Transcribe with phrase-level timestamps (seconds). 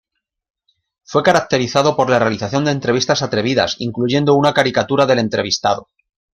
[1.03, 5.89] Fue caracterizado por la realización de entrevistas atrevidas incluyendo una caricatura del entrevistado.